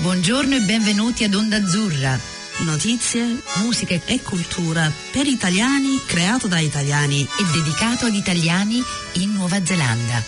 [0.00, 2.18] Buongiorno e benvenuti ad Onda Azzurra.
[2.64, 8.82] Notizie, musica e cultura per italiani, creato da italiani e dedicato ad italiani
[9.16, 10.22] in Nuova Zelanda.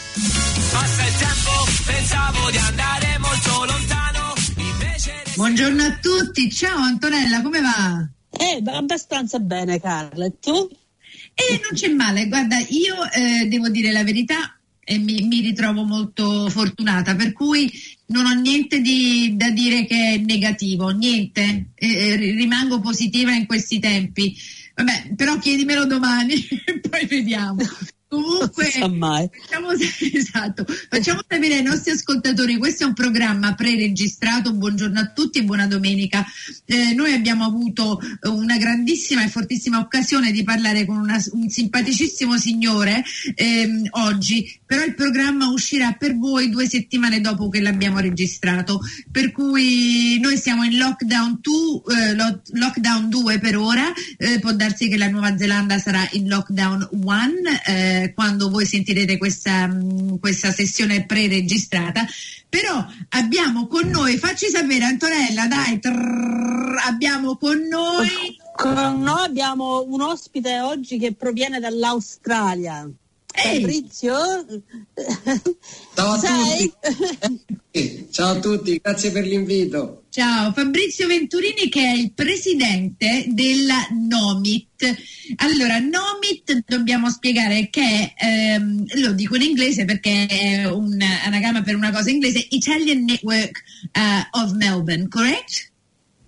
[0.72, 1.50] Passa il tempo,
[1.86, 4.34] pensavo di andare molto lontano.
[4.58, 5.22] Invece...
[5.36, 8.06] Buongiorno a tutti, ciao Antonella, come va?
[8.28, 10.68] Eh, abbastanza bene Carla, e tu?
[11.34, 14.54] Eh, non c'è male, guarda, io eh, devo dire la verità,
[14.84, 17.70] e mi, mi, ritrovo molto fortunata, per cui
[18.06, 23.78] non ho niente di, da dire che è negativo, niente, eh, rimango positiva in questi
[23.78, 24.36] tempi.
[24.74, 27.62] Vabbè, però chiedimelo domani e poi vediamo.
[28.12, 28.66] Comunque,
[29.40, 29.70] facciamo,
[30.12, 35.44] esatto, facciamo sapere ai nostri ascoltatori, questo è un programma pre-registrato, buongiorno a tutti e
[35.44, 36.22] buona domenica.
[36.66, 42.36] Eh, noi abbiamo avuto una grandissima e fortissima occasione di parlare con una, un simpaticissimo
[42.36, 43.02] signore
[43.34, 49.32] ehm, oggi, però il programma uscirà per voi due settimane dopo che l'abbiamo registrato, per
[49.32, 52.14] cui noi siamo in lockdown 2, eh,
[52.58, 57.10] lockdown 2 per ora, eh, può darsi che la Nuova Zelanda sarà in lockdown 1
[58.10, 62.04] quando voi sentirete questa, mh, questa sessione pre-registrata.
[62.48, 68.40] Però abbiamo con noi, facci sapere Antonella, dai, trrr, abbiamo con noi...
[68.54, 72.86] Con noi abbiamo un ospite oggi che proviene dall'Australia.
[73.32, 74.14] Fabrizio?
[75.94, 78.08] Ciao a tutti.
[78.10, 80.04] Ciao a tutti, grazie per l'invito.
[80.10, 84.94] Ciao, Fabrizio Venturini che è il presidente della Nomit.
[85.36, 91.76] Allora, Nomit dobbiamo spiegare che, ehm, lo dico in inglese perché è un anagramma per
[91.76, 93.62] una cosa inglese, Italian Network
[93.94, 95.70] uh, of Melbourne, correct?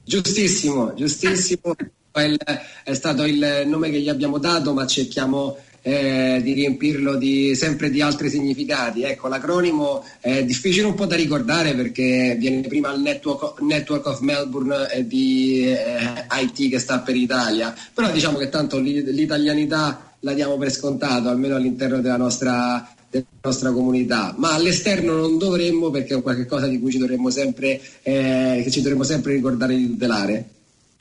[0.02, 1.76] Giustissimo, giustissimo.
[2.12, 7.90] è stato il nome che gli abbiamo dato, ma cerchiamo eh, di riempirlo di, sempre
[7.90, 9.02] di altri significati.
[9.02, 14.20] Ecco, l'acronimo è difficile un po' da ricordare perché viene prima il Network, Network of
[14.20, 20.32] Melbourne eh, di eh, IT che sta per Italia, però diciamo che tanto l'italianità la
[20.32, 26.16] diamo per scontato, almeno all'interno della nostra della nostra comunità, ma all'esterno non dovremmo perché
[26.16, 30.53] è qualcosa di cui ci dovremmo sempre, eh, che ci dovremmo sempre ricordare di tutelare.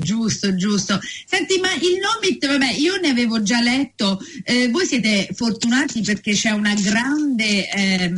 [0.03, 0.99] Giusto, giusto.
[1.25, 6.33] Senti, ma il Nomit, vabbè, io ne avevo già letto, eh, voi siete fortunati perché
[6.33, 8.13] c'è una grande ehm,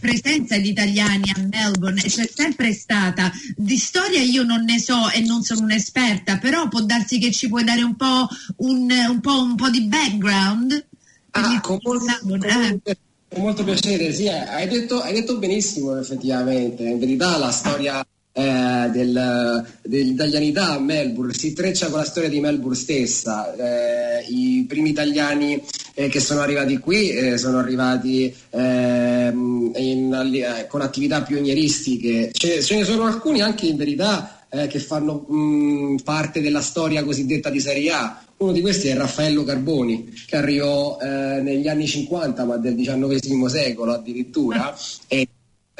[0.00, 3.30] presenza di italiani a Melbourne, c'è sempre stata.
[3.56, 7.48] Di storia io non ne so e non sono un'esperta, però può darsi che ci
[7.48, 10.86] puoi dare un po', un, un po', un po di background.
[11.32, 12.96] Ah, con molto, eh.
[13.28, 16.82] con molto piacere, sì, hai detto, hai detto benissimo effettivamente.
[16.82, 18.04] In verità la storia
[18.40, 23.54] eh, del, dell'italianità a Melbourne, si intreccia con la storia di Melbourne stessa.
[23.54, 25.62] Eh, I primi italiani
[25.94, 32.62] eh, che sono arrivati qui eh, sono arrivati ehm, in, eh, con attività pionieristiche, ce,
[32.62, 37.60] ce, ne sono alcuni anche in verità che fanno mh, parte della storia cosiddetta di
[37.60, 38.24] Serie A.
[38.38, 43.92] Uno di questi è Raffaello Carboni, che arrivò negli anni 50, ma del XIX secolo
[43.92, 44.76] addirittura.
[45.06, 45.28] E,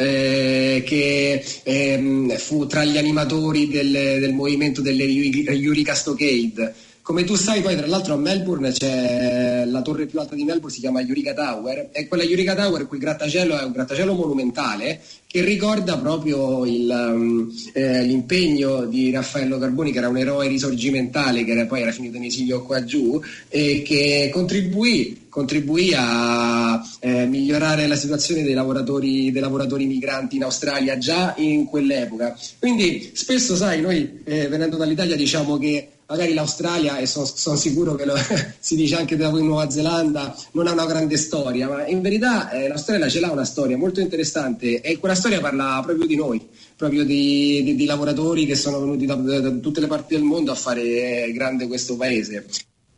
[0.01, 6.75] eh, che ehm, fu tra gli animatori del, del movimento delle Eureka Stockade.
[7.11, 10.73] Come tu sai, poi tra l'altro a Melbourne c'è la torre più alta di Melbourne,
[10.73, 15.43] si chiama Eureka Tower, e quella Eureka Tower, quel grattacielo è un grattacielo monumentale che
[15.43, 21.51] ricorda proprio il, um, eh, l'impegno di Raffaello Carboni, che era un eroe risorgimentale, che
[21.51, 27.89] era, poi era finito in esilio qua giù, e che contribuì, contribuì a eh, migliorare
[27.89, 32.39] la situazione dei lavoratori, dei lavoratori, migranti in Australia già in quell'epoca.
[32.61, 37.95] Quindi spesso, sai, noi eh, venendo dall'Italia diciamo che magari l'Australia, e sono son sicuro
[37.95, 38.15] che lo,
[38.59, 42.03] si dice anche da voi in Nuova Zelanda, non ha una grande storia, ma in
[42.03, 46.17] verità eh, l'Australia ce l'ha una storia molto interessante e quella storia parla proprio di
[46.17, 46.45] noi,
[46.77, 50.51] proprio di, di, di lavoratori che sono venuti da, da, tutte le parti del mondo
[50.51, 52.45] a fare grande questo paese.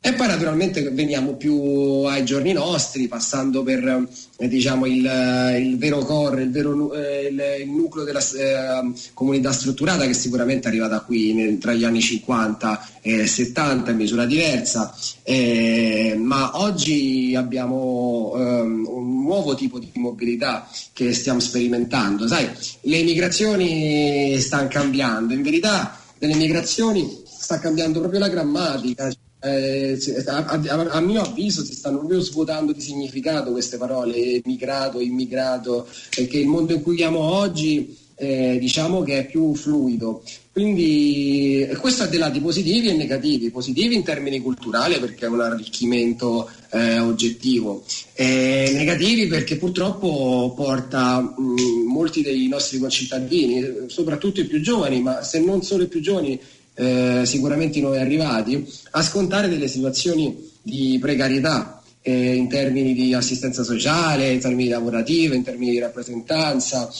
[0.04, 4.04] E poi naturalmente veniamo più ai giorni nostri, passando per
[4.36, 8.92] eh, diciamo, il, eh, il, vero core, il, vero, eh, il, il nucleo della eh,
[9.14, 13.96] comunità strutturata che sicuramente è arrivata qui nel, tra gli anni 50 e 70 in
[13.96, 14.92] misura diversa,
[15.22, 22.26] eh, ma oggi abbiamo ehm, un nuovo tipo di mobilità che stiamo sperimentando.
[22.26, 22.48] Sai,
[22.80, 29.08] le migrazioni stanno cambiando, in verità delle migrazioni sta cambiando proprio la grammatica
[29.42, 35.00] eh, a, a, a, mio avviso si stanno proprio svuotando di significato queste parole, emigrato,
[35.00, 40.22] immigrato, perché il mondo in cui viviamo oggi eh, diciamo che è più fluido.
[40.52, 45.40] Quindi questo ha dei lati positivi e negativi, positivi in termini culturali perché è un
[45.40, 54.46] arricchimento eh, oggettivo, e negativi perché purtroppo porta mh, molti dei nostri concittadini, soprattutto i
[54.46, 56.38] più giovani, ma se non solo i più giovani,
[56.74, 63.14] eh, sicuramente i nuovi arrivati, a scontare delle situazioni di precarietà eh, in termini di
[63.14, 66.90] assistenza sociale, in termini lavorativi, in termini di rappresentanza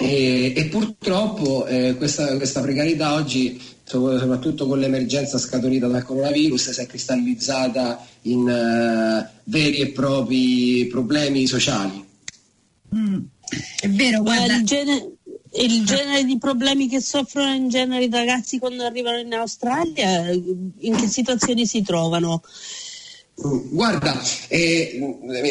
[0.00, 6.80] e, e purtroppo eh, questa, questa, precarietà oggi, soprattutto con l'emergenza scaturita dal coronavirus, si
[6.80, 12.04] è cristallizzata in uh, veri e propri problemi sociali.
[12.94, 13.18] Mm,
[13.80, 14.54] è vero, guarda.
[14.54, 15.17] Il genere,
[15.52, 20.96] il genere di problemi che soffrono in genere i ragazzi quando arrivano in Australia, in
[20.96, 22.42] che situazioni si trovano?
[23.40, 24.98] Guarda, eh,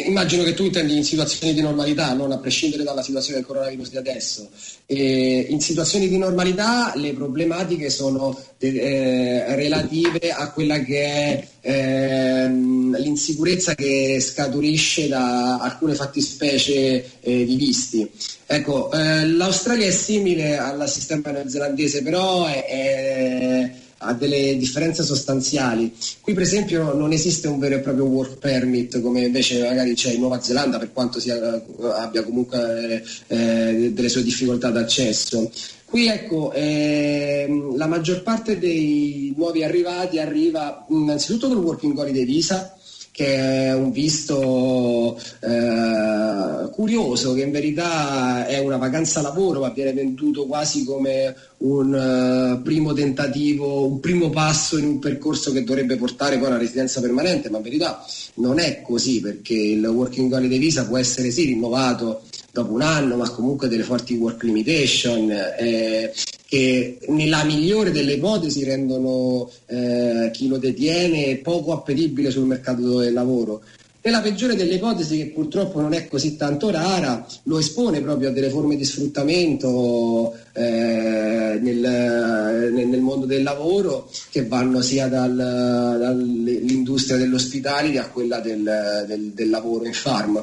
[0.04, 3.88] immagino che tu intendi in situazioni di normalità, non a prescindere dalla situazione del coronavirus
[3.88, 4.50] di adesso.
[4.84, 12.94] Eh, in situazioni di normalità le problematiche sono eh, relative a quella che è ehm,
[12.98, 18.06] l'insicurezza che scaturisce da alcune fattispecie eh, di visti.
[18.44, 25.92] Ecco, eh, l'Australia è simile al sistema neozelandese, però è, è ha delle differenze sostanziali.
[26.20, 30.12] Qui per esempio non esiste un vero e proprio work permit come invece magari c'è
[30.12, 31.62] in Nuova Zelanda per quanto sia,
[31.94, 35.50] abbia comunque eh, delle sue difficoltà d'accesso.
[35.84, 42.24] Qui ecco, ehm, la maggior parte dei nuovi arrivati arriva innanzitutto con il working holiday
[42.24, 42.77] visa,
[43.18, 49.92] che è un visto eh, curioso, che in verità è una vacanza lavoro, ma viene
[49.92, 55.96] venduto quasi come un uh, primo tentativo, un primo passo in un percorso che dovrebbe
[55.96, 60.32] portare poi a una residenza permanente, ma in verità non è così perché il Working
[60.32, 62.22] Holiday Visa può essere sì rinnovato
[62.52, 65.28] dopo un anno, ma comunque delle forti work limitation
[65.58, 66.12] eh,
[66.48, 73.12] che nella migliore delle ipotesi rendono eh, chi lo detiene poco appetibile sul mercato del
[73.12, 73.60] lavoro.
[74.00, 78.32] Nella peggiore delle ipotesi, che purtroppo non è così tanto rara, lo espone proprio a
[78.32, 87.18] delle forme di sfruttamento eh, nel, nel, mondo del lavoro che vanno sia dal, dall'industria
[87.18, 90.42] dell'ospitale a quella del, del, del lavoro in farm.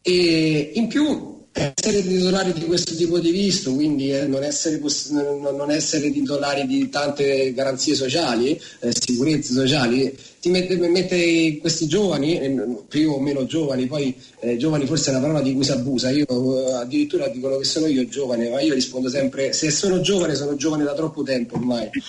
[0.00, 5.10] E in più essere titolari di questo tipo di visto, quindi eh, non, essere poss-
[5.10, 12.40] non, essere titolari di tante garanzie sociali, eh, sicurezze sociali, ti mette, mette questi giovani,
[12.40, 15.70] eh, più o meno giovani, poi eh, giovani forse è una parola di cui si
[15.70, 20.00] abusa, io eh, addirittura dicono che sono io giovane, ma io rispondo sempre, se sono
[20.00, 21.88] giovane sono giovane da troppo tempo ormai.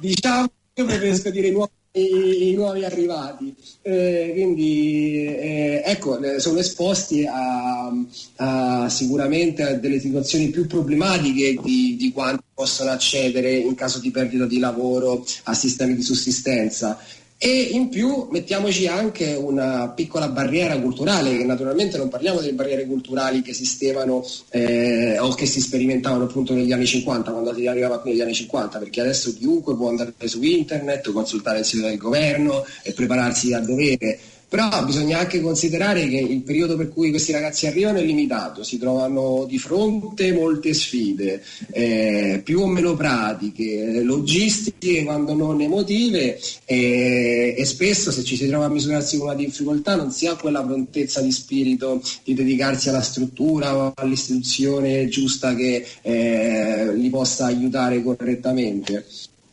[0.00, 3.54] diciamo, io preferisco dire nuovo i, i nuovi arrivati.
[3.82, 7.92] Eh, quindi eh, ecco, sono esposti a,
[8.36, 14.10] a, sicuramente a delle situazioni più problematiche di, di quanto possono accedere in caso di
[14.10, 16.98] perdita di lavoro a sistemi di sussistenza
[17.40, 22.84] e in più mettiamoci anche una piccola barriera culturale, che naturalmente non parliamo delle barriere
[22.84, 28.00] culturali che esistevano eh, o che si sperimentavano appunto negli anni 50, quando si arrivava
[28.00, 31.96] qui negli anni 50, perché adesso chiunque può andare su internet, consultare il sito del
[31.96, 37.32] governo e prepararsi a dovere però bisogna anche considerare che il periodo per cui questi
[37.32, 44.00] ragazzi arrivano è limitato, si trovano di fronte molte sfide, eh, più o meno pratiche,
[44.02, 49.36] logistiche quando non emotive eh, e spesso se ci si trova a misurarsi con una
[49.36, 55.54] difficoltà non si ha quella prontezza di spirito di dedicarsi alla struttura o all'istituzione giusta
[55.54, 59.04] che eh, li possa aiutare correttamente.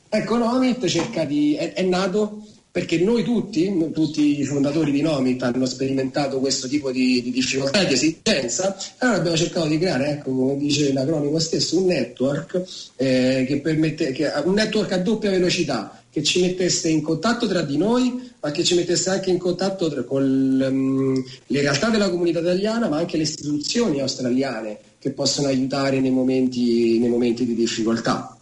[0.07, 2.43] Ecco, Nomit cerca di, è, è nato
[2.75, 7.85] perché noi tutti, tutti i fondatori di Nomit hanno sperimentato questo tipo di, di difficoltà
[7.85, 12.61] di esigenza, allora abbiamo cercato di creare, ecco, come dice l'acronimo stesso, un network,
[12.97, 17.61] eh, che permette, che, un network a doppia velocità, che ci mettesse in contatto tra
[17.61, 22.09] di noi, ma che ci mettesse anche in contatto tra, con um, le realtà della
[22.09, 27.55] comunità italiana, ma anche le istituzioni australiane che possono aiutare nei momenti, nei momenti di
[27.55, 28.37] difficoltà.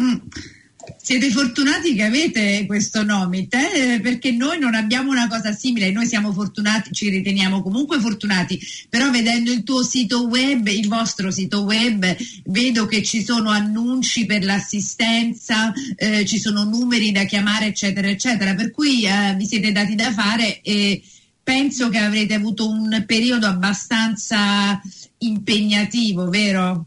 [0.00, 0.16] Mm.
[1.00, 4.00] Siete fortunati che avete questo nome, eh?
[4.00, 9.10] perché noi non abbiamo una cosa simile, noi siamo fortunati, ci riteniamo comunque fortunati, però
[9.10, 14.44] vedendo il tuo sito web, il vostro sito web, vedo che ci sono annunci per
[14.44, 19.94] l'assistenza, eh, ci sono numeri da chiamare, eccetera, eccetera, per cui eh, vi siete dati
[19.94, 21.02] da fare e
[21.42, 24.80] penso che avrete avuto un periodo abbastanza
[25.18, 26.86] impegnativo, vero?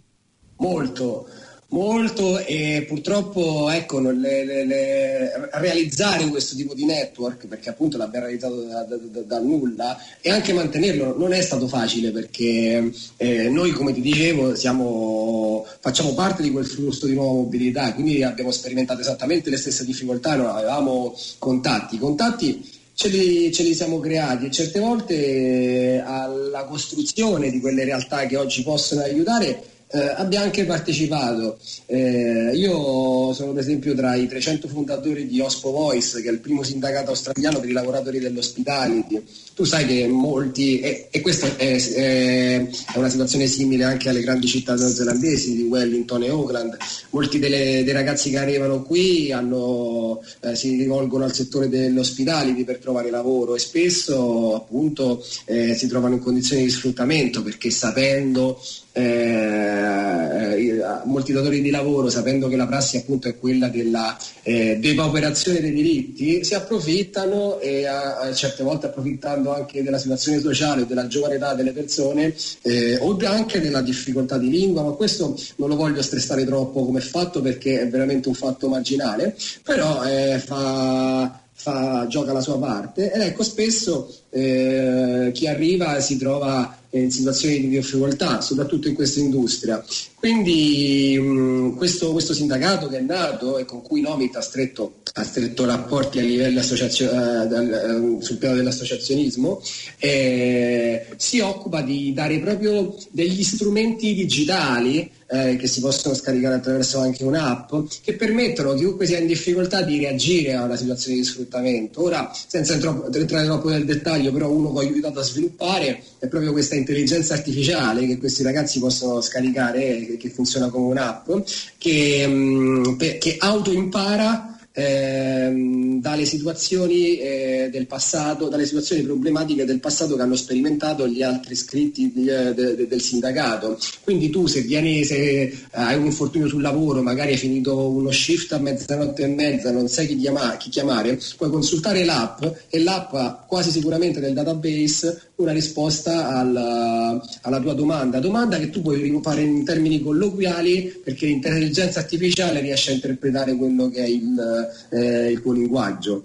[0.58, 1.30] Molto
[1.70, 8.26] Molto e purtroppo ecco, le, le, le, realizzare questo tipo di network, perché appunto l'abbiamo
[8.28, 13.50] realizzato da, da, da, da, nulla, e anche mantenerlo non è stato facile perché eh,
[13.50, 18.52] noi come ti dicevo siamo, facciamo parte di quel flusso di nuova mobilità, quindi abbiamo
[18.52, 21.98] sperimentato esattamente le stesse difficoltà, non avevamo contatti.
[21.98, 27.84] Contatti ce li, ce li, siamo creati e certe volte eh, alla costruzione di quelle
[27.84, 31.58] realtà che oggi possono aiutare eh, abbia anche partecipato.
[31.86, 36.40] Eh, io sono per esempio tra i 300 fondatori di Ospo Voice, che è il
[36.40, 39.24] primo sindacato australiano per i lavoratori dell'ospitality.
[39.58, 44.22] Tu sai che molti, e, e questa è, è, è, una situazione simile anche alle
[44.22, 46.78] grandi città neozelandesi di Wellington e Auckland,
[47.10, 52.78] molti delle, dei ragazzi che arrivano qui hanno, eh, si rivolgono al settore dell'ospitality per
[52.78, 58.62] trovare lavoro e spesso appunto eh, si trovano in condizioni di sfruttamento perché sapendo
[58.98, 65.62] eh, molti datori di lavoro, sapendo che la prassi appunto è quella della eh, depauperazione
[65.62, 71.08] dei diritti, si approfittano e a, a certe volte approfittando anche della situazione sociale della
[71.08, 75.76] giovane età delle persone eh, o anche della difficoltà di lingua, ma questo non lo
[75.76, 82.06] voglio stressare troppo come fatto perché è veramente un fatto marginale, però eh, fa fa,
[82.08, 87.70] gioca la sua parte ed ecco spesso eh, chi arriva si trova in situazioni di
[87.70, 89.84] difficoltà, soprattutto in questa industria.
[90.20, 95.24] Quindi mh, questo, questo, sindacato che è nato e con cui Nomit ha stretto, ha
[95.24, 99.62] stretto rapporti a livello associazio- eh, sul piano dell'associazionismo,
[100.00, 107.00] eh, si occupa di dare proprio degli strumenti digitali eh, che si possono scaricare attraverso
[107.00, 111.24] anche un'app, che permettono a chiunque sia in difficoltà di reagire a una situazione di
[111.24, 112.02] sfruttamento.
[112.02, 116.52] Ora, senza entrare troppo nel dettaglio, però uno che ho aiutato a sviluppare è proprio
[116.52, 121.30] questa intelligenza artificiale che questi ragazzi possono scaricare, che, funziona come un'app,
[121.78, 130.16] che, mm, che autoimpara ehm, dalle situazioni eh, del passato, dalle situazioni problematiche del passato
[130.16, 133.80] che hanno sperimentato gli altri iscritti de, de, del sindacato.
[134.04, 138.54] Quindi tu se, vieni, se hai un infortunio sul lavoro, magari hai finito uno shift
[138.54, 143.14] a mezzanotte e mezza, non sai chi, chiama, chi chiamare, puoi consultare l'app e l'app
[143.14, 149.20] ha quasi sicuramente nel database una risposta alla, alla, tua domanda, domanda che tu puoi
[149.22, 155.32] fare in termini colloquiali perché l'intelligenza artificiale riesce a interpretare quello che è il, eh,
[155.32, 156.24] il tuo linguaggio.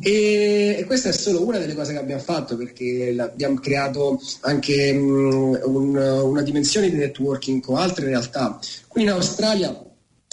[0.00, 5.58] E, questa è solo una delle cose che abbiamo fatto perché abbiamo creato anche um,
[5.64, 8.58] un, una dimensione di networking con altre realtà.
[8.86, 9.82] Qui in Australia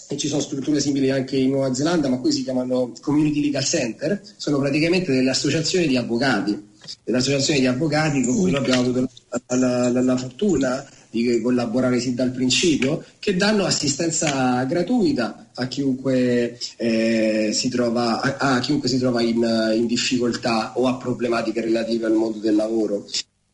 [0.07, 3.63] e ci sono strutture simili anche in Nuova Zelanda, ma qui si chiamano Community Legal
[3.63, 9.09] Center, sono praticamente delle associazioni di avvocati dell'associazione di avvocati con cui noi abbiamo avuto
[9.29, 15.67] la, la, la, la fortuna di collaborare sin dal principio, che danno assistenza gratuita a
[15.67, 21.61] chiunque, eh, si, trova, a, a chiunque si trova in, in, difficoltà o a problematiche
[21.61, 23.05] relative al mondo del lavoro.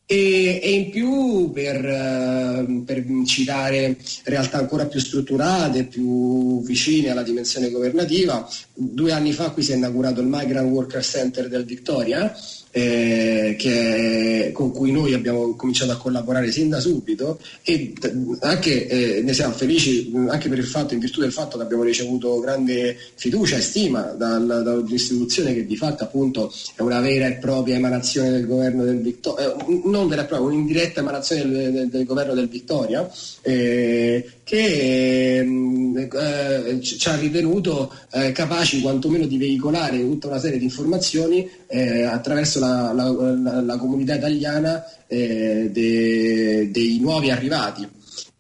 [0.07, 7.23] E, e in più per, uh, per, citare realtà ancora più strutturate, più vicine alla
[7.23, 12.35] dimensione governativa, due anni fa qui si è inaugurato il Migrant Worker Center del Victoria,
[12.71, 17.93] eh, che, con cui noi abbiamo cominciato a collaborare sin da subito e
[18.39, 21.83] anche eh, ne siamo felici anche per il fatto, in virtù del fatto che abbiamo
[21.83, 27.33] ricevuto grande fiducia e stima dal, dall'istituzione che di fatto appunto è una vera e
[27.33, 31.89] propria emanazione del governo del Vittoria, eh, non vera e propria, un'indiretta emanazione del, del,
[31.89, 33.09] del governo del Vittoria
[33.41, 40.65] eh, che eh, ci ha ritenuto eh, capaci quantomeno di veicolare tutta una serie di
[40.65, 47.87] informazioni eh, attraverso la, la, la, la, comunità italiana eh, de, dei nuovi arrivati.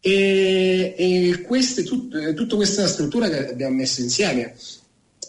[0.01, 4.55] E, e queste, tut, tutta questa struttura che abbiamo messo insieme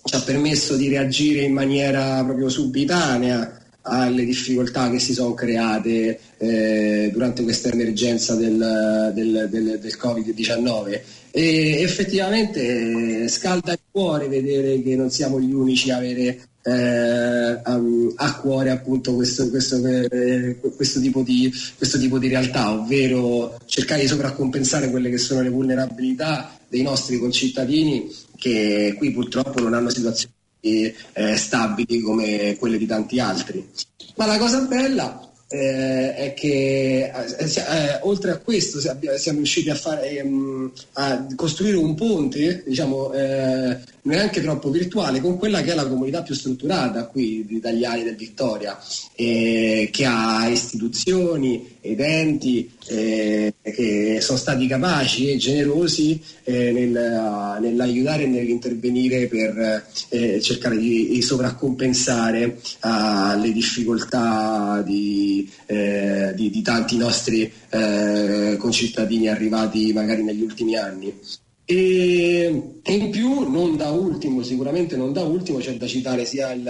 [0.04, 6.18] ci ha permesso di reagire in maniera proprio subitanea alle difficoltà che si sono create
[6.38, 14.82] eh, durante questa emergenza del, del, del, del Covid-19 e effettivamente scalda il cuore vedere
[14.82, 21.00] che non siamo gli unici a avere eh, a, cuore appunto questo, questo, eh, questo,
[21.00, 26.56] tipo di, questo tipo di realtà, ovvero cercare di sovraccompensare quelle che sono le vulnerabilità
[26.68, 33.18] dei nostri concittadini che qui purtroppo non hanno situazioni eh, stabili come quelle di tanti
[33.18, 33.68] altri.
[34.16, 39.74] Ma la cosa bella eh, è che eh, eh, oltre a questo siamo riusciti a,
[39.74, 45.74] fare, ehm, a costruire un ponte diciamo, eh, neanche troppo virtuale, con quella che è
[45.74, 48.78] la comunità più strutturata qui di italiani del Vittoria,
[49.14, 57.58] eh, che ha istituzioni ed enti eh, che sono stati capaci e generosi eh, nel,
[57.60, 66.62] nell'aiutare e nell'intervenire per eh, cercare di, di sovraccompensare le difficoltà di, eh, di, di
[66.62, 71.40] tanti nostri eh, concittadini arrivati magari negli ultimi anni.
[71.64, 76.68] E, in più, non da ultimo, sicuramente non da ultimo, c'è da citare sia il,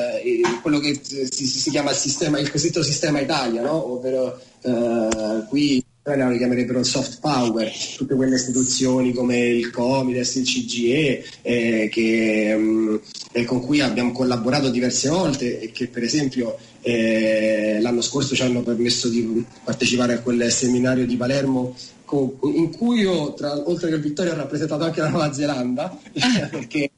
[0.60, 3.92] quello che si, si, chiama il, sistema, il cosiddetto sistema Italia, no?
[3.92, 11.24] ovvero eh, qui lo chiamerebbero soft power, tutte quelle istituzioni come il Comides, il CGE,
[11.42, 12.96] eh, che, mm,
[13.46, 18.62] con cui abbiamo collaborato diverse volte e che per esempio eh, l'anno scorso ci hanno
[18.62, 21.76] permesso di partecipare a quel seminario di Palermo
[22.42, 25.98] in cui io, tra, oltre che il Vittorio, ho rappresentato anche la Nuova Zelanda,
[26.50, 26.90] perché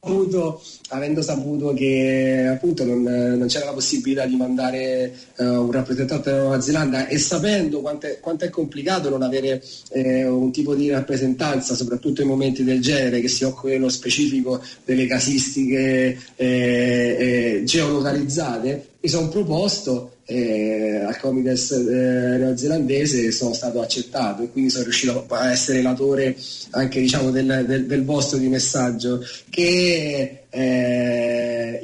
[0.00, 6.30] saputo, avendo saputo che appunto non, non, c'era la possibilità di mandare uh, un rappresentante
[6.30, 10.74] della Nuova Zelanda e sapendo quanto è, quanto è complicato non avere eh, un tipo
[10.74, 16.46] di rappresentanza, soprattutto in momenti del genere, che si occupi nello specifico delle casistiche eh,
[16.46, 24.68] eh, geolocalizzate, mi sono proposto eh, al Comites eh, neozelandese sono stato accettato e quindi
[24.68, 26.36] sono riuscito a essere relatore
[26.70, 31.80] anche diciamo, del, del, del, vostro di messaggio che, eh,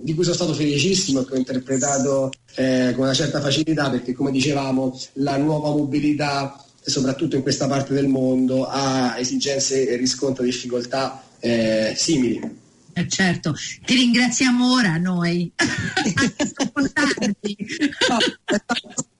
[0.00, 4.12] di cui sono stato felicissimo e che ho interpretato eh, con una certa facilità perché
[4.12, 10.44] come dicevamo la nuova mobilità soprattutto in questa parte del mondo ha esigenze e riscontra
[10.44, 12.68] difficoltà eh, simili.
[12.92, 13.54] Eh certo,
[13.84, 15.52] ti ringraziamo ora noi.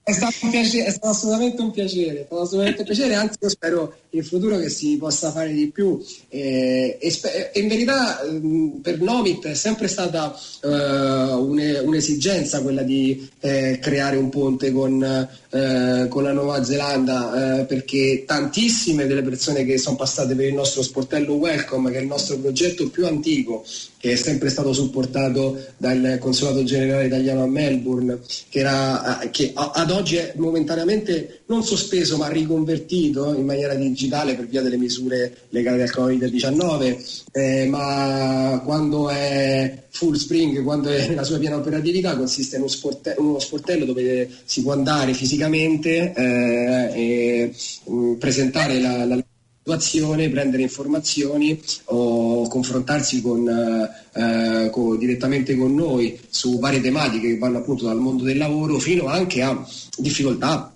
[0.03, 3.49] È stato, un piacere, è stato assolutamente un piacere, è assolutamente un piacere, anzi io
[3.49, 6.03] spero in futuro che si possa fare di più.
[6.29, 12.83] Eh, e, spe- in verità mh, per Nomit è sempre stata uh, un- un'esigenza quella
[12.83, 19.23] di eh, creare un ponte con, eh, con la Nuova Zelanda, eh, perché tantissime delle
[19.23, 23.07] persone che sono passate per il nostro sportello Welcome, che è il nostro progetto più
[23.07, 23.65] antico,
[23.99, 29.53] che è sempre stato supportato dal Consolato Generale Italiano a Melbourne, che, era, eh, che
[29.55, 35.49] ad oggi è momentaneamente non sospeso ma riconvertito in maniera digitale per via delle misure
[35.49, 42.17] legate al Covid-19, eh, ma quando è full spring, quando è nella sua piena operatività,
[42.17, 48.15] consiste in uno, sporte- uno sportello dove si può andare fisicamente eh, e mh, mm,
[48.15, 49.25] presentare la, la
[49.59, 57.39] situazione, prendere informazioni o confrontarsi con, eh, con, direttamente con noi su varie tematiche che
[57.39, 60.73] vanno appunto dal mondo del lavoro fino anche a difficoltà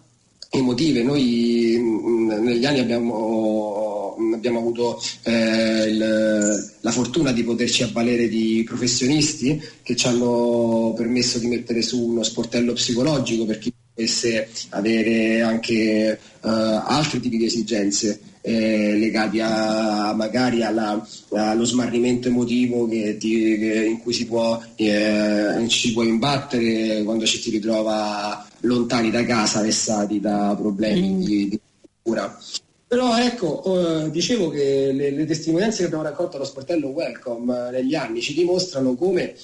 [0.58, 1.02] emotive.
[1.02, 8.28] Noi mh, mm, negli anni abbiamo, abbiamo avuto eh, il, la fortuna di poterci avvalere
[8.28, 14.48] di professionisti che ci hanno permesso di mettere su uno sportello psicologico per chi potesse
[14.70, 22.86] avere anche uh, altri tipi di esigenze eh, legati a, magari alla, allo smarrimento emotivo
[22.86, 28.46] che ti, che, in cui si può, eh, ci può imbattere quando ci si ritrova
[28.60, 31.20] lontani da casa, vessati da problemi mm.
[31.22, 31.60] di, di
[32.02, 32.38] cura.
[32.86, 37.70] Però ecco, eh, dicevo che le, le, testimonianze che abbiamo raccolto allo sportello Welcome eh,
[37.70, 39.34] negli anni ci dimostrano come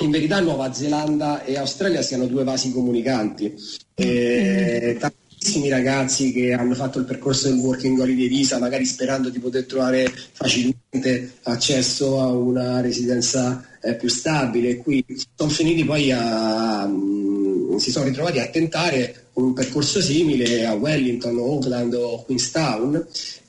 [0.00, 3.54] in verità Nuova Zelanda e Australia siano due vasi comunicanti.
[3.94, 9.28] Eh, mm tantissimi ragazzi che hanno fatto il percorso del Working Holiday Visa, magari sperando
[9.28, 14.78] di poter trovare facilmente accesso a una residenza eh, più stabile.
[14.78, 20.72] Qui sono finiti poi a, um, si sono ritrovati a tentare un percorso simile a
[20.72, 23.06] Wellington, Auckland o Queenstown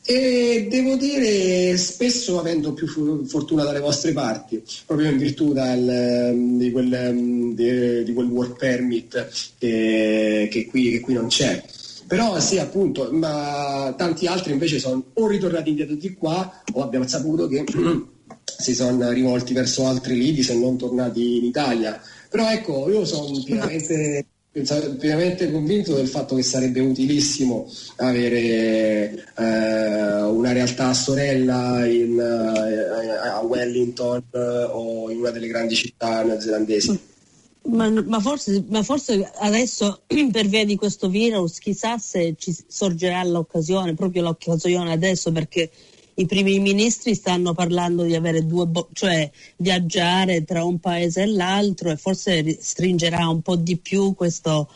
[0.10, 2.88] e devo dire spesso avendo più
[3.26, 9.28] fortuna dalle vostre parti, proprio in virtù del, di, quel, di, di, quel, work permit
[9.58, 11.62] che, che, qui, che qui non c'è.
[12.08, 17.06] Però sì, appunto, ma tanti altri invece sono o ritornati indietro di qua o abbiamo
[17.06, 17.65] saputo che
[18.58, 22.02] si sono rivolti verso altri lidi se non tornati in Italia.
[22.30, 30.52] Però ecco, io sono pienamente, pienamente convinto del fatto che sarebbe utilissimo avere eh, una
[30.54, 37.07] realtà sorella in, eh, a Wellington eh, o in una delle grandi città neozelandesi.
[37.69, 40.01] Ma, ma, forse, ma, forse, adesso
[40.32, 45.69] per via di questo virus chissà se ci sorgerà l'occasione, proprio l'occasione adesso perché
[46.15, 51.27] i primi ministri stanno parlando di avere due, bo- cioè viaggiare tra un paese e
[51.27, 54.69] l'altro e forse stringerà un po' di più questo,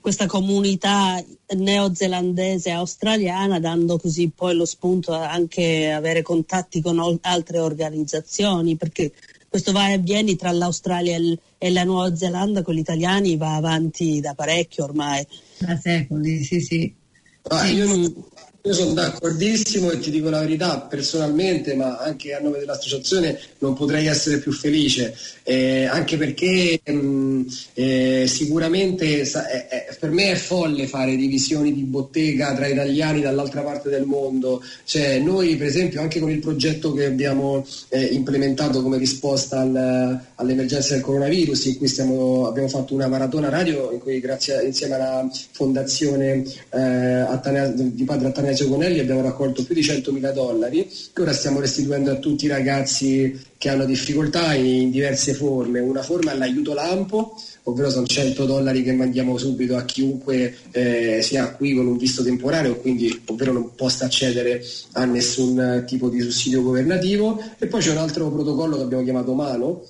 [0.00, 1.24] questa comunità
[1.56, 9.10] neozelandese australiana, dando così poi lo spunto anche avere contatti con altre organizzazioni, perché
[9.54, 11.16] questo va e vieni tra l'Australia
[11.58, 15.24] e la Nuova Zelanda con gli italiani va avanti da parecchio ormai.
[15.58, 16.92] Da secoli, sì, sì.
[17.42, 18.24] Ah, io non,
[18.66, 23.74] io sono d'accordissimo e ti dico la verità, personalmente, ma anche a nome dell'associazione, non
[23.74, 27.42] potrei essere più felice, eh, anche perché mh, mm,
[27.74, 33.60] eh, sicuramente eh, eh, per me è folle fare divisioni di bottega tra italiani dall'altra
[33.60, 34.62] parte del mondo.
[34.84, 40.20] Cioè, noi, per esempio, anche con il progetto che abbiamo eh, implementato come risposta al,
[40.36, 44.94] all'emergenza del coronavirus, in cui stiamo, abbiamo fatto una maratona radio, in cui grazie insieme
[44.94, 50.88] alla fondazione eh, Atanea, di Padre Atanasio Ignazio Conelli abbiamo raccolto più di 100.000 dollari
[51.12, 55.80] che ora stiamo restituendo a tutti i ragazzi che hanno difficoltà in diverse forme.
[55.80, 61.20] Una forma è l'aiuto lampo, ovvero sono 100 dollari che mandiamo subito a chiunque eh,
[61.22, 64.62] sia qui con un visto temporaneo, quindi ovvero non possa accedere
[64.92, 67.42] a nessun tipo di sussidio governativo.
[67.58, 69.84] E poi c'è un altro protocollo che abbiamo chiamato Mano,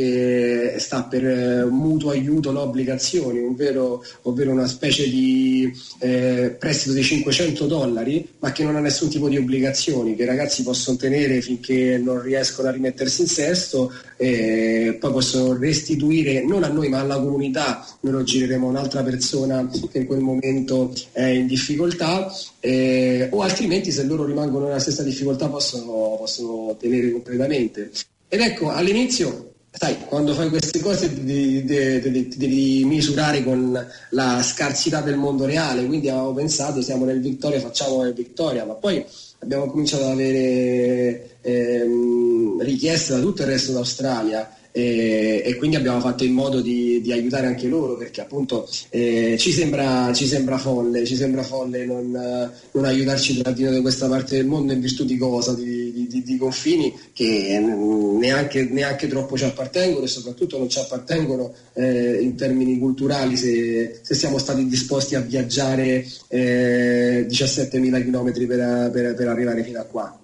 [0.00, 6.94] che sta per eh, mutuo aiuto no obbligazioni, ovvero, ovvero, una specie di eh, prestito
[6.94, 10.96] di 500 dollari, ma che non ha nessun tipo di obbligazioni, che i ragazzi possono
[10.96, 16.88] tenere finché non riescono a rimettersi in sesto, e poi possono restituire non a noi
[16.88, 21.46] ma alla comunità, noi lo gireremo a un'altra persona che in quel momento è in
[21.46, 27.90] difficoltà, eh, o altrimenti se loro rimangono nella stessa difficoltà possono, possono tenere completamente.
[28.28, 35.16] Ed ecco, all'inizio sai, quando fai queste cose ti, devi misurare con la scarsità del
[35.16, 39.04] mondo reale, quindi avevamo pensato siamo nel Vittoria, facciamo nel Vittoria, ma poi
[39.38, 45.98] abbiamo cominciato ad avere ehm, richieste da tutto il resto d'Australia e, e, quindi abbiamo
[46.00, 50.58] fatto in modo di, di aiutare anche loro perché appunto eh, ci, sembra, ci, sembra,
[50.58, 52.10] folle, ci sembra folle non,
[52.70, 56.06] non aiutarci tra di noi da questa parte del mondo in virtù di cosa, di,
[56.08, 62.20] di, di confini che neanche, neanche, troppo ci appartengono e soprattutto non ci appartengono eh,
[62.20, 69.14] in termini culturali se, se, siamo stati disposti a viaggiare eh, 17.000 km per, per,
[69.14, 70.16] per arrivare fino a qua.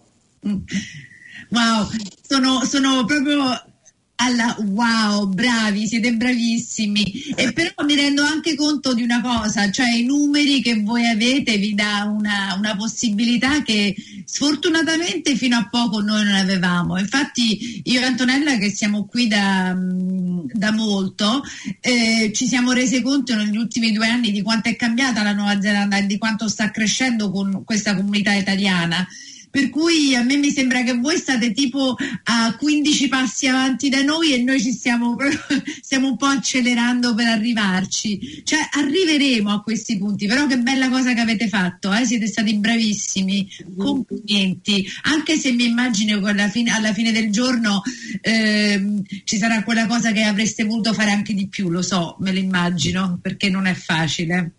[1.49, 1.89] Wow,
[2.29, 3.75] sono, sono proprio
[4.17, 7.35] alla wow, bravi, siete bravissimi.
[7.37, 11.57] E però mi rendo anche conto di una cosa, cioè i numeri che voi avete
[11.59, 16.99] vi dà una, una possibilità che sfortunatamente fino a poco noi non avevamo.
[16.99, 21.43] Infatti io e Antonella che siamo qui da, mm, da molto,
[21.81, 25.61] eh, ci siamo resi conto negli ultimi due anni di quanto è cambiata la Nuova
[25.61, 29.07] Zelanda e di quanto sta crescendo con questa comunità italiana
[29.57, 34.03] per cui a me mi sembra che voi state tipo a 15 passi avanti da
[34.03, 35.17] noi e noi ci stiamo,
[35.81, 38.43] stiamo un po' accelerando per arrivarci.
[38.45, 42.05] Cioè arriveremo a questi punti, però che bella cosa che avete fatto, eh?
[42.05, 47.81] siete stati bravissimi, complimenti, anche se mi immagino che alla fine, alla fine del giorno
[48.21, 52.31] eh, ci sarà quella cosa che avreste voluto fare anche di più, lo so, me
[52.31, 54.56] lo immagino, perché non è facile.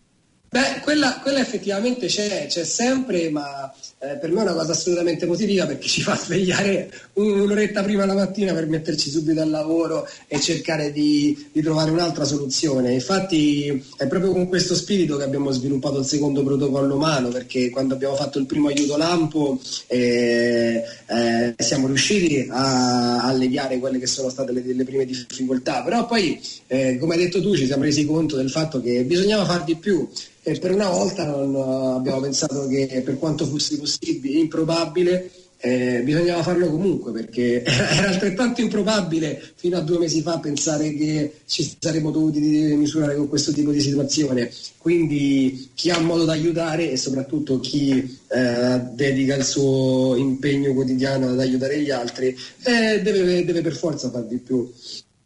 [0.49, 5.25] Beh, quella, quella effettivamente c'è, c'è sempre, ma eh, per me è una cosa assolutamente
[5.25, 10.39] positiva perché ci fa svegliare un'oretta prima la mattina per metterci subito al lavoro e
[10.39, 12.93] cercare di, di, trovare un'altra soluzione.
[12.93, 17.95] Infatti è proprio con questo spirito che abbiamo sviluppato il secondo protocollo umano perché quando
[17.95, 24.29] abbiamo fatto il primo aiuto lampo eh, eh, siamo riusciti a alleviare quelle che sono
[24.29, 28.05] state le, le prime difficoltà, però poi eh, come hai detto tu ci siamo resi
[28.05, 30.07] conto del fatto che bisognava far di più
[30.47, 36.41] e per una volta eh, abbiamo pensato che per quanto fosse possibile, improbabile, eh, bisognava
[36.41, 42.11] farlo comunque perché era altrettanto improbabile fino a due mesi fa pensare che ci saremmo
[42.11, 44.49] dovuti misurare con questo tipo di situazione.
[44.77, 51.27] Quindi chi ha modo da aiutare e soprattutto chi eh, dedica il suo impegno quotidiano
[51.27, 52.27] ad aiutare gli altri
[52.63, 54.71] eh, deve, deve per forza far di più.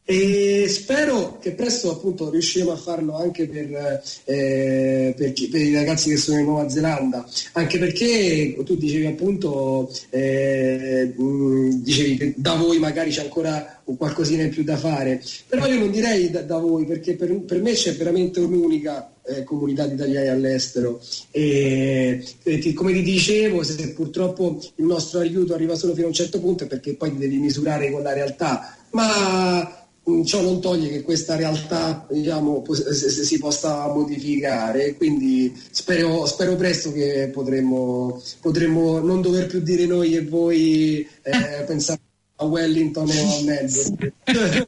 [0.03, 5.73] E spero che presto appunto riusciremo a farlo anche per, eh, per, chi, per, i
[5.73, 12.55] ragazzi che sono in Nuova Zelanda, anche perché tu dicevi appunto, eh, dicevi che da
[12.55, 16.57] voi magari c'è ancora qualcosina in più da fare, però io non direi da, da
[16.57, 20.99] voi perché per, per, me c'è veramente un'unica eh, comunità di italiani all'estero.
[21.29, 26.15] E, e, come ti dicevo se purtroppo il nostro aiuto arriva solo fino a un
[26.15, 29.80] certo punto è perché poi devi misurare con la realtà, ma Mm,
[30.25, 37.29] ciò non toglie che questa realtà diciamo, si possa modificare, quindi spero, spero presto che
[37.31, 41.99] potremmo, potremmo, non dover più dire noi e voi eh, pensare
[42.41, 44.13] a Wellington o a Melbourne.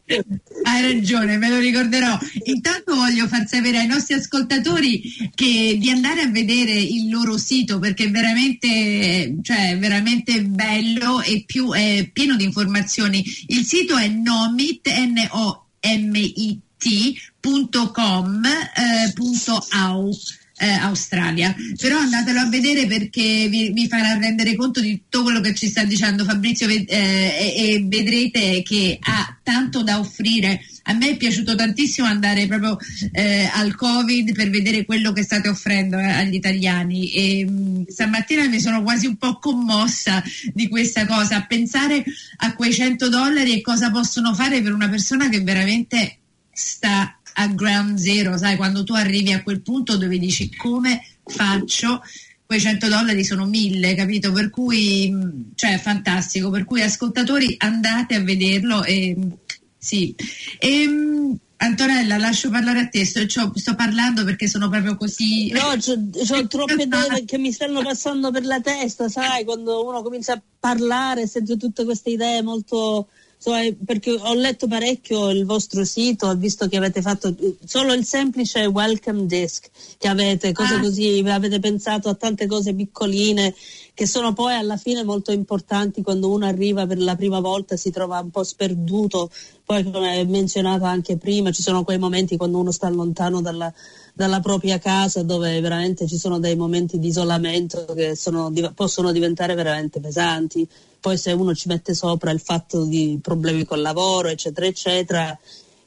[0.63, 2.17] Hai ragione, me lo ricorderò.
[2.43, 7.79] Intanto voglio far sapere ai nostri ascoltatori che di andare a vedere il loro sito
[7.79, 13.23] perché è veramente, cioè, veramente bello e più è pieno di informazioni.
[13.47, 15.31] Il sito è nomit, N-O-M-I-T.com,
[18.45, 19.11] eh,
[20.63, 21.53] eh, Australia.
[21.77, 25.67] Però andatelo a vedere perché vi, vi, farà rendere conto di tutto quello che ci
[25.67, 30.61] sta dicendo Fabrizio eh, e, vedrete che ha tanto da offrire.
[30.83, 32.77] A me è piaciuto tantissimo andare proprio
[33.11, 37.83] eh, al Covid per vedere quello che state offrendo eh, agli italiani e mh, mm,
[37.87, 40.23] stamattina mi sono quasi un po' commossa
[40.53, 42.03] di questa cosa, a pensare
[42.37, 46.19] a quei 100 dollari e cosa possono fare per una persona che veramente
[46.53, 52.01] sta a ground zero, sai, quando tu arrivi a quel punto dove dici come faccio,
[52.45, 54.31] quei 100 dollari sono mille, capito?
[54.31, 59.15] Per cui, mm, cioè, fantastico, per cui ascoltatori andate a vederlo e
[59.77, 60.15] sì.
[60.59, 65.49] E, mm, Antonella, lascio parlare a te, sto, sto parlando perché sono proprio così.
[65.51, 65.77] No, ho
[66.47, 71.27] troppe idee che mi stanno passando per la testa, sai, quando uno comincia a parlare,
[71.27, 73.07] sento tutte queste idee molto
[73.85, 78.65] perché ho letto parecchio il vostro sito, ho visto che avete fatto solo il semplice
[78.65, 80.79] welcome desk che avete, cose ah.
[80.79, 83.53] così, avete pensato a tante cose piccoline
[83.95, 87.91] che sono poi alla fine molto importanti quando uno arriva per la prima volta si
[87.91, 89.29] trova un po' sperduto,
[89.63, 93.71] poi come menzionato anche prima ci sono quei momenti quando uno sta lontano dalla,
[94.13, 99.53] dalla propria casa dove veramente ci sono dei momenti di isolamento che sono, possono diventare
[99.53, 100.67] veramente pesanti.
[100.99, 105.37] Poi se uno ci mette sopra il fatto di problemi col lavoro, eccetera, eccetera,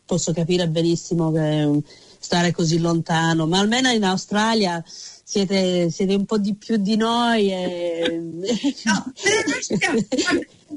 [0.04, 1.82] posso capire benissimo che
[2.18, 4.82] stare così lontano, ma almeno in Australia
[5.28, 7.50] siete, siete un po' di più di noi.
[7.50, 8.20] E...
[8.84, 9.12] No,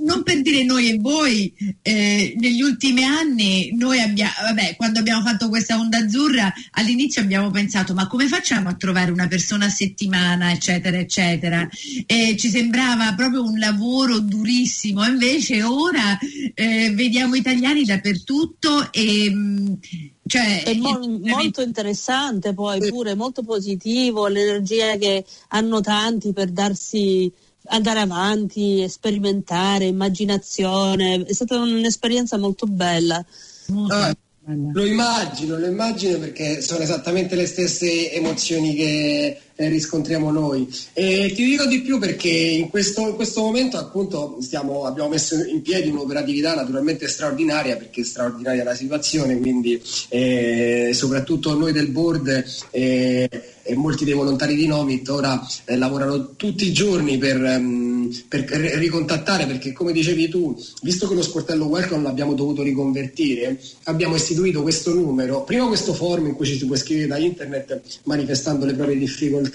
[0.01, 5.23] non per dire noi e voi, eh, negli ultimi anni noi abbiamo, vabbè, quando abbiamo
[5.23, 9.69] fatto questa onda azzurra, all'inizio abbiamo pensato ma come facciamo a trovare una persona a
[9.69, 11.67] settimana, eccetera, eccetera.
[12.05, 16.17] E ci sembrava proprio un lavoro durissimo, invece ora
[16.53, 19.29] eh, vediamo italiani dappertutto e...
[19.29, 19.73] Mm,
[20.29, 27.31] cioè, è mo- molto interessante poi pure, molto positivo, l'energia che hanno tanti per darsi
[27.69, 31.25] andare avanti, sperimentare, immaginazione.
[31.25, 33.25] È stata un'esperienza molto bella.
[33.87, 34.15] Ah,
[34.45, 40.67] lo immagino, lo immagino perché sono esattamente le stesse emozioni che riscontriamo noi.
[40.93, 45.35] E ti dico di più perché in questo, in questo momento appunto stiamo, abbiamo messo
[45.43, 51.89] in piedi un'operatività naturalmente straordinaria perché è straordinaria la situazione, quindi eh, soprattutto noi del
[51.89, 53.29] board eh,
[53.63, 58.43] e molti dei volontari di Nomit ora eh, lavorano tutti i giorni per, um, per,
[58.45, 64.63] ricontattare perché come dicevi tu, visto che lo sportello welcome l'abbiamo dovuto riconvertire, abbiamo istituito
[64.63, 68.73] questo numero, prima questo forum in cui ci si può iscrivere da internet manifestando le
[68.73, 69.48] proprie difficoltà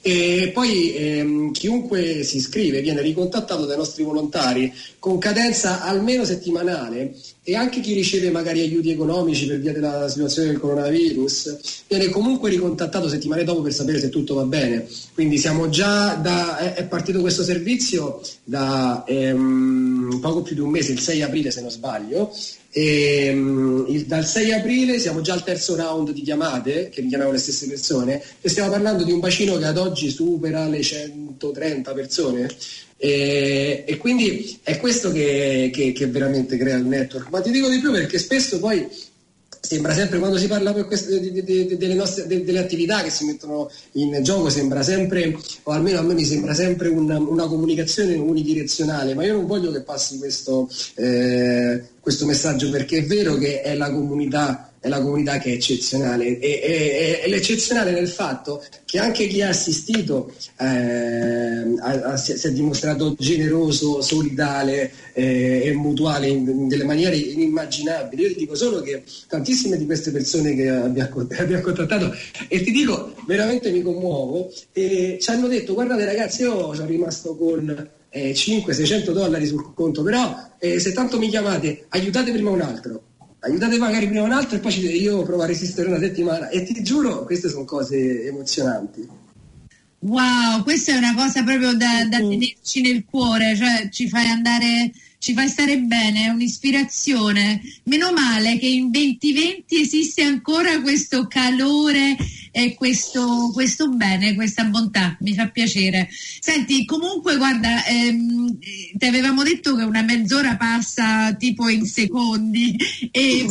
[0.00, 7.14] e poi ehm, chiunque si iscrive viene ricontattato dai nostri volontari con cadenza almeno settimanale
[7.42, 12.50] e anche chi riceve magari aiuti economici per via della situazione del coronavirus viene comunque
[12.50, 14.86] ricontattato settimane dopo per sapere se tutto va bene.
[15.14, 20.70] Quindi siamo già da, è, è partito questo servizio da ehm, poco più di un
[20.70, 22.32] mese, il 6 aprile se non sbaglio,
[22.80, 27.32] e, um, il, dal 6 aprile siamo già al terzo round di chiamate che richiamiamo
[27.32, 31.92] le stesse persone e stiamo parlando di un bacino che ad oggi supera le 130
[31.92, 32.48] persone.
[32.96, 37.30] E, e quindi è questo che, che, che veramente crea il network.
[37.30, 38.86] Ma ti dico di più perché spesso poi
[39.60, 43.70] sembra sempre quando si parla di, di, di, delle, nostre, delle attività che si mettono
[43.92, 49.14] in gioco sembra sempre o almeno a me mi sembra sempre una, una comunicazione unidirezionale
[49.14, 53.74] ma io non voglio che passi questo, eh, questo messaggio perché è vero che è
[53.74, 58.98] la comunità è la comunità che è eccezionale e, e, e l'eccezionale nel fatto che
[58.98, 65.72] anche chi ha assistito eh, a, a, si, si, è dimostrato generoso, solidale eh, e
[65.74, 68.22] mutuale in, in, delle maniere inimmaginabili.
[68.22, 72.14] Io ti dico solo che tantissime di queste persone che abbiamo, abbiamo contattato
[72.48, 77.36] e ti dico veramente mi commuovo e ci hanno detto guardate ragazzi io sono rimasto
[77.36, 82.62] con eh, 500-600 dollari sul conto però eh, se tanto mi chiamate aiutate prima un
[82.62, 83.02] altro
[83.40, 86.82] aiutate magari prima un altro e poi io provo a resistere una settimana e ti
[86.82, 89.26] giuro queste sono cose emozionanti.
[90.00, 94.92] Wow, questa è una cosa proprio da, da tenerci nel cuore, cioè ci fai andare,
[95.18, 97.60] ci fai stare bene, è un'ispirazione.
[97.84, 102.16] Meno male che in 2020 esiste ancora questo calore
[102.58, 106.08] è questo, questo bene, questa bontà, mi fa piacere.
[106.40, 108.58] Senti, comunque guarda, ehm,
[108.94, 112.76] ti avevamo detto che una mezz'ora passa tipo in secondi
[113.12, 113.46] e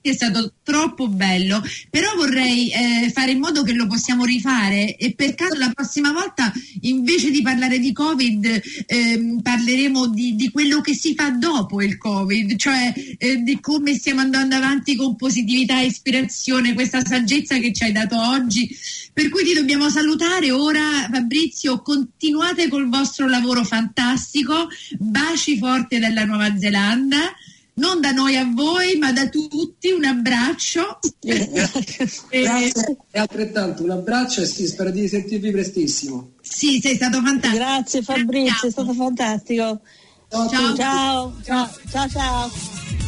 [0.00, 5.14] è stato troppo bello, però vorrei eh, fare in modo che lo possiamo rifare e
[5.14, 10.80] per caso la prossima volta invece di parlare di Covid ehm, parleremo di, di, quello
[10.80, 15.80] che si fa dopo il Covid, cioè eh, di come stiamo andando avanti con positività
[15.80, 18.42] e ispirazione, questa saggezza che ci hai dato oggi.
[19.12, 26.24] Per cui ti dobbiamo salutare ora Fabrizio, continuate col vostro lavoro fantastico, baci forti dalla
[26.24, 27.32] Nuova Zelanda
[27.74, 30.98] non da noi a voi, ma da tutti, un abbraccio.
[31.20, 36.32] Grazie, e altrettanto un abbraccio e sì, spero di sentirvi prestissimo.
[36.40, 37.64] Sì, sei stato fantastico.
[37.64, 39.80] Grazie Fabrizio, è stato fantastico.
[40.28, 40.48] Ciao.
[40.48, 40.76] Ciao,
[41.42, 43.03] ciao, ciao, ciao.